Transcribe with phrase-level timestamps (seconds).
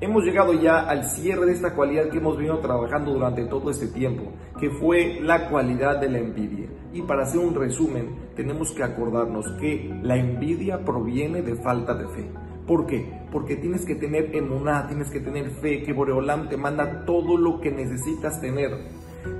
[0.00, 3.88] hemos llegado ya al cierre de esta cualidad que hemos venido trabajando durante todo este
[3.88, 4.24] tiempo,
[4.58, 6.68] que fue la cualidad de la envidia.
[6.92, 12.08] Y para hacer un resumen, tenemos que acordarnos que la envidia proviene de falta de
[12.08, 12.30] fe.
[12.66, 13.22] ¿Por qué?
[13.30, 17.60] Porque tienes que tener emuná, tienes que tener fe, que Boreolam te manda todo lo
[17.60, 18.70] que necesitas tener.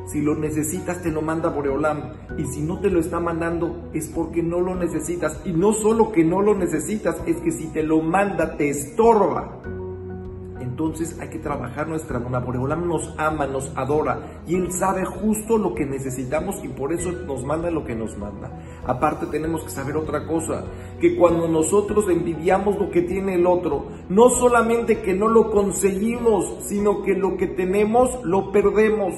[0.06, 2.12] Si lo necesitas, te lo manda Boreolam.
[2.36, 5.40] Y si no te lo está mandando, es porque no lo necesitas.
[5.44, 9.60] Y no solo que no lo necesitas, es que si te lo manda, te estorba.
[10.74, 12.40] Entonces hay que trabajar nuestra mona.
[12.40, 17.12] Boreolam nos ama, nos adora y Él sabe justo lo que necesitamos y por eso
[17.12, 18.50] nos manda lo que nos manda.
[18.84, 20.64] Aparte tenemos que saber otra cosa,
[21.00, 26.66] que cuando nosotros envidiamos lo que tiene el otro, no solamente que no lo conseguimos,
[26.66, 29.14] sino que lo que tenemos lo perdemos.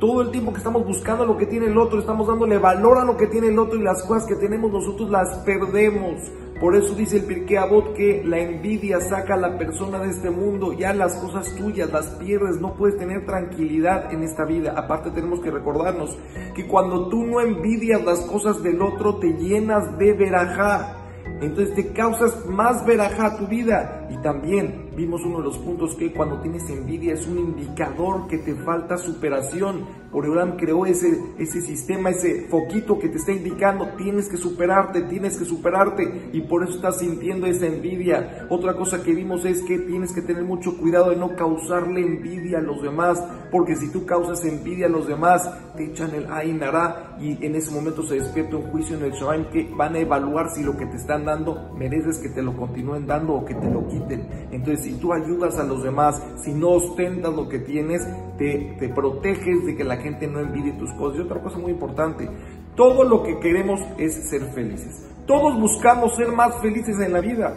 [0.00, 3.04] Todo el tiempo que estamos buscando lo que tiene el otro, estamos dándole valor a
[3.04, 6.32] lo que tiene el otro y las cosas que tenemos nosotros las perdemos.
[6.60, 10.30] Por eso dice el Pirkei Avot que la envidia saca a la persona de este
[10.30, 14.74] mundo, ya las cosas tuyas las pierdes, no puedes tener tranquilidad en esta vida.
[14.76, 16.16] Aparte tenemos que recordarnos
[16.54, 21.01] que cuando tú no envidias las cosas del otro, te llenas de verajá.
[21.42, 24.06] Entonces te causas más verajá a tu vida.
[24.10, 28.38] Y también vimos uno de los puntos que cuando tienes envidia es un indicador que
[28.38, 30.02] te falta superación.
[30.12, 35.38] Boreolam creó ese, ese sistema, ese foquito que te está indicando, tienes que superarte, tienes
[35.38, 38.46] que superarte y por eso estás sintiendo esa envidia.
[38.50, 42.58] Otra cosa que vimos es que tienes que tener mucho cuidado de no causarle envidia
[42.58, 47.16] a los demás, porque si tú causas envidia a los demás, te echan el Ainara
[47.18, 50.50] y en ese momento se despierta un juicio en el Shabaim que van a evaluar
[50.50, 51.31] si lo que te están dando
[51.76, 54.26] mereces que te lo continúen dando o que te lo quiten.
[54.50, 58.06] Entonces, si tú ayudas a los demás, si no ostentas lo que tienes,
[58.38, 61.18] te, te proteges de que la gente no envidie tus cosas.
[61.18, 62.28] Y otra cosa muy importante,
[62.74, 65.06] todo lo que queremos es ser felices.
[65.26, 67.54] Todos buscamos ser más felices en la vida.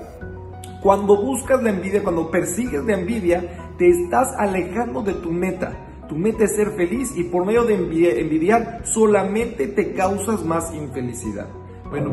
[0.81, 5.73] Cuando buscas la envidia, cuando persigues la envidia, te estás alejando de tu meta.
[6.07, 11.47] Tu meta es ser feliz y por medio de envidiar solamente te causas más infelicidad.
[11.89, 12.11] Bueno,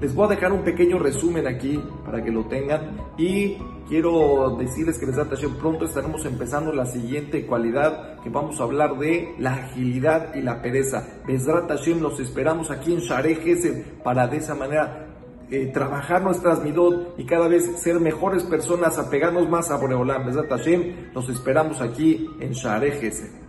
[0.00, 3.56] les voy a dejar un pequeño resumen aquí para que lo tengan y
[3.88, 8.96] quiero decirles que Besat Hashem pronto estaremos empezando la siguiente cualidad que vamos a hablar
[8.96, 11.04] de la agilidad y la pereza.
[11.26, 15.06] Besat Hashem los esperamos aquí en Share para de esa manera
[15.50, 20.24] eh, trabajar nuestras midot y cada vez ser mejores personas, apegarnos más a Boreolam.
[20.24, 23.39] Besat Hashem, los esperamos aquí en Share